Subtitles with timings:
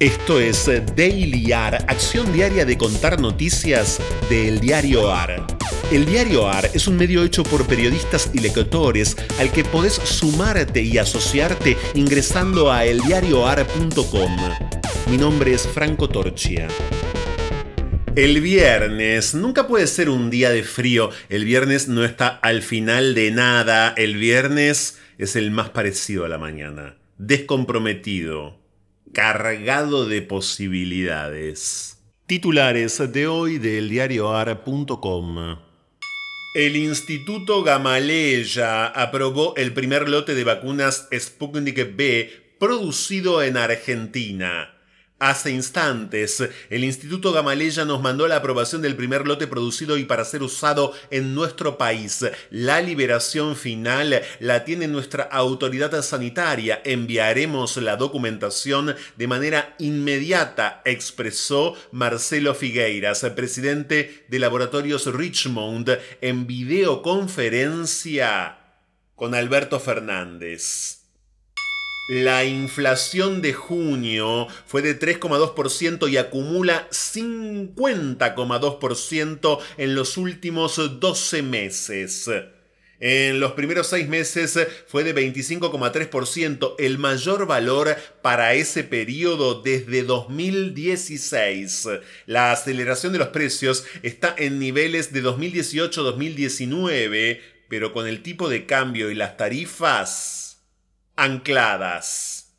[0.00, 0.64] Esto es
[0.96, 5.46] Daily AR, acción diaria de contar noticias del diario AR.
[5.92, 10.80] El diario AR es un medio hecho por periodistas y lectores al que podés sumarte
[10.80, 14.38] y asociarte ingresando a eldiarioar.com.
[15.10, 16.66] Mi nombre es Franco Torchia.
[18.16, 21.10] El viernes nunca puede ser un día de frío.
[21.28, 23.92] El viernes no está al final de nada.
[23.98, 26.96] El viernes es el más parecido a la mañana.
[27.18, 28.59] Descomprometido
[29.12, 31.98] cargado de posibilidades.
[32.26, 35.58] Titulares de hoy del diarioar.com.
[36.54, 44.79] El Instituto Gamaleya aprobó el primer lote de vacunas Sputnik B producido en Argentina.
[45.20, 50.24] Hace instantes, el Instituto Gamaleya nos mandó la aprobación del primer lote producido y para
[50.24, 52.24] ser usado en nuestro país.
[52.48, 56.80] La liberación final la tiene nuestra autoridad sanitaria.
[56.86, 68.56] Enviaremos la documentación de manera inmediata, expresó Marcelo Figueiras, presidente de Laboratorios Richmond, en videoconferencia
[69.16, 70.99] con Alberto Fernández.
[72.10, 82.28] La inflación de junio fue de 3,2% y acumula 50,2% en los últimos 12 meses.
[82.98, 90.02] En los primeros seis meses fue de 25,3%, el mayor valor para ese periodo desde
[90.02, 91.90] 2016.
[92.26, 97.38] La aceleración de los precios está en niveles de 2018-2019,
[97.68, 100.49] pero con el tipo de cambio y las tarifas
[101.20, 102.54] ancladas.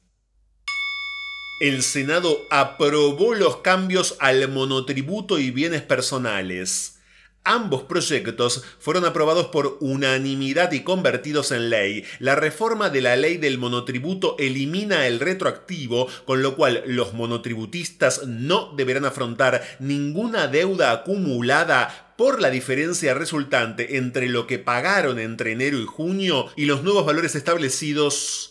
[1.59, 6.99] El Senado aprobó los cambios al monotributo y bienes personales.
[7.43, 12.03] Ambos proyectos fueron aprobados por unanimidad y convertidos en ley.
[12.19, 18.27] La reforma de la ley del monotributo elimina el retroactivo, con lo cual los monotributistas
[18.27, 25.53] no deberán afrontar ninguna deuda acumulada por la diferencia resultante entre lo que pagaron entre
[25.53, 28.50] enero y junio y los nuevos valores establecidos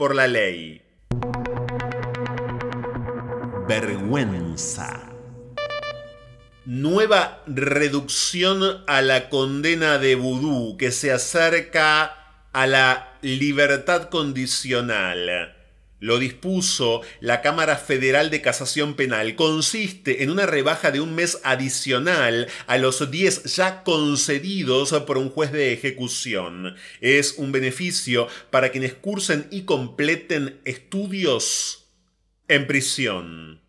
[0.00, 0.80] por la ley.
[3.68, 5.10] Vergüenza.
[6.64, 12.16] Nueva reducción a la condena de vudú que se acerca
[12.50, 15.59] a la libertad condicional
[16.00, 21.38] lo dispuso la Cámara Federal de Casación Penal, consiste en una rebaja de un mes
[21.44, 26.74] adicional a los 10 ya concedidos por un juez de ejecución.
[27.00, 31.90] Es un beneficio para quienes cursen y completen estudios
[32.48, 33.60] en prisión.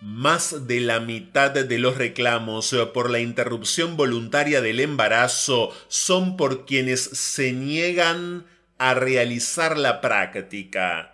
[0.00, 6.66] Más de la mitad de los reclamos por la interrupción voluntaria del embarazo son por
[6.66, 8.44] quienes se niegan
[8.78, 11.13] a realizar la práctica.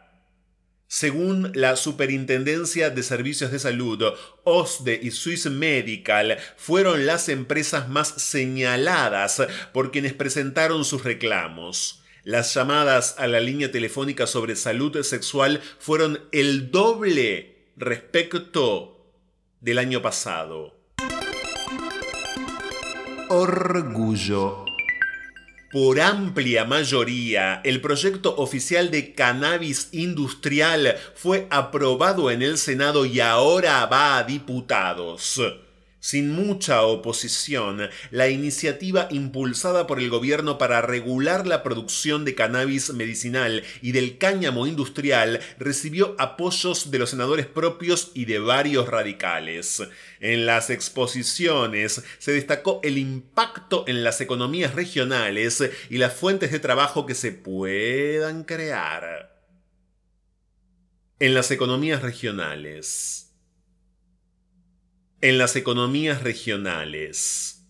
[0.93, 4.03] Según la Superintendencia de Servicios de Salud,
[4.43, 9.41] OSDE y Swiss Medical fueron las empresas más señaladas
[9.73, 12.03] por quienes presentaron sus reclamos.
[12.25, 19.15] Las llamadas a la línea telefónica sobre salud sexual fueron el doble respecto
[19.61, 20.75] del año pasado.
[23.29, 24.65] Orgullo
[25.71, 33.21] por amplia mayoría, el proyecto oficial de cannabis industrial fue aprobado en el Senado y
[33.21, 35.41] ahora va a diputados.
[36.01, 42.95] Sin mucha oposición, la iniciativa impulsada por el gobierno para regular la producción de cannabis
[42.95, 49.83] medicinal y del cáñamo industrial recibió apoyos de los senadores propios y de varios radicales.
[50.21, 56.61] En las exposiciones se destacó el impacto en las economías regionales y las fuentes de
[56.61, 59.39] trabajo que se puedan crear.
[61.19, 63.30] En las economías regionales
[65.23, 67.67] en las economías regionales.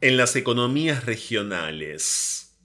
[0.00, 2.58] En las economías regionales.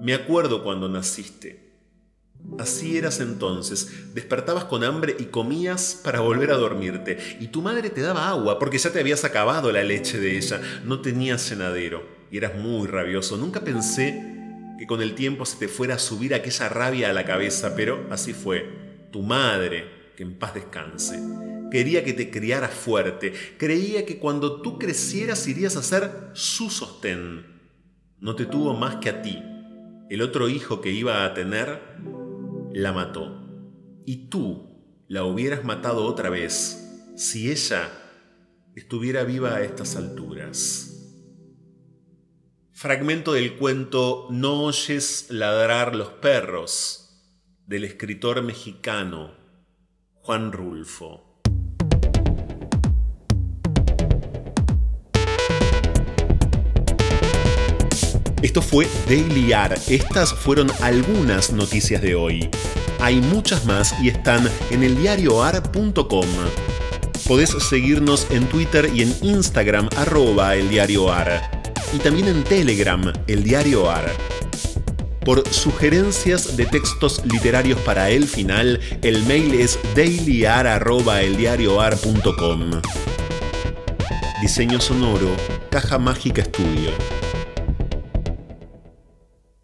[0.00, 1.66] Me acuerdo cuando naciste.
[2.58, 4.14] Así eras entonces.
[4.14, 7.18] Despertabas con hambre y comías para volver a dormirte.
[7.40, 10.62] Y tu madre te daba agua porque ya te habías acabado la leche de ella.
[10.84, 12.06] No tenías cenadero.
[12.30, 13.36] Y eras muy rabioso.
[13.36, 14.22] Nunca pensé
[14.78, 18.06] que con el tiempo se te fuera a subir aquella rabia a la cabeza, pero
[18.10, 18.86] así fue.
[19.12, 21.20] Tu madre, que en paz descanse.
[21.70, 23.32] Quería que te criara fuerte.
[23.58, 27.46] Creía que cuando tú crecieras irías a ser su sostén.
[28.18, 29.42] No te tuvo más que a ti.
[30.08, 31.80] El otro hijo que iba a tener
[32.72, 33.46] la mató.
[34.04, 37.90] Y tú la hubieras matado otra vez si ella
[38.74, 40.92] estuviera viva a estas alturas.
[42.72, 47.06] Fragmento del cuento No oyes ladrar los perros
[47.66, 49.45] del escritor mexicano
[50.26, 51.22] Juan Rulfo.
[58.42, 59.74] Esto fue Daily AR.
[59.88, 62.50] Estas fueron algunas noticias de hoy.
[62.98, 66.26] Hay muchas más y están en eldiarioar.com.
[67.28, 71.62] Podés seguirnos en Twitter y en Instagram arroba eldiarioar.
[71.92, 74.10] Y también en Telegram, el diario AR.
[75.26, 82.80] Por sugerencias de textos literarios para el final, el mail es dailyar.eldiarioar.com.
[84.40, 85.34] Diseño sonoro,
[85.68, 86.92] Caja Mágica Estudio.